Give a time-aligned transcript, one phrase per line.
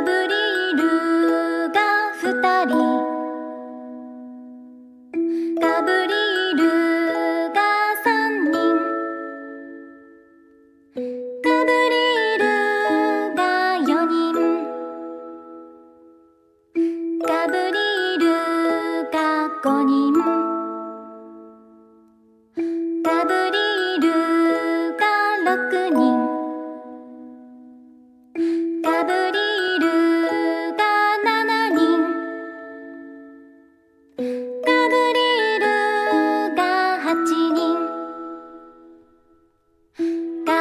[0.00, 1.78] ガブリルが
[2.22, 2.32] 二
[2.64, 2.72] 人。
[5.60, 6.09] ガブリ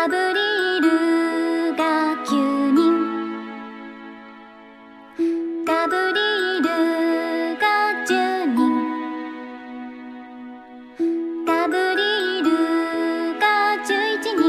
[0.02, 0.20] アブリ
[0.80, 2.80] ルが9人。
[5.66, 6.22] ガブリ
[6.62, 6.68] ル
[7.60, 7.68] が
[8.08, 8.62] 10人。
[11.46, 12.48] ガブリル
[13.42, 14.40] が11人。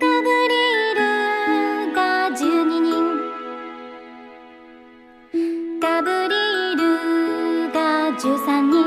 [0.00, 0.56] ガブリ
[0.94, 0.98] ル
[1.92, 2.40] が12
[2.80, 2.88] 人。
[5.78, 6.34] ガブリ
[6.76, 6.80] ル
[7.70, 8.80] が13人。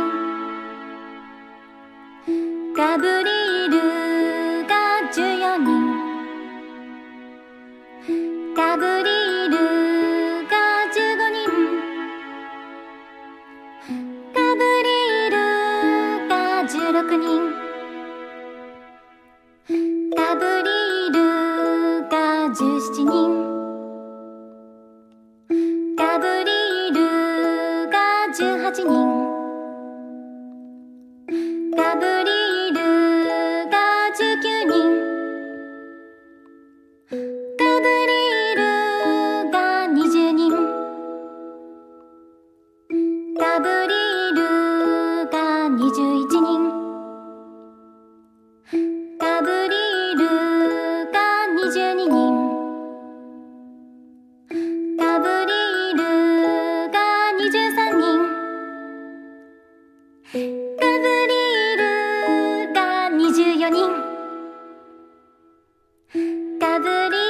[2.75, 3.44] ガブリル
[28.77, 28.89] ガブ
[32.25, 32.77] リール
[33.69, 33.77] が
[34.11, 34.75] 19人
[37.57, 40.51] ガブリールが20人。
[43.39, 44.04] ガブリール
[66.85, 67.24] குதிரை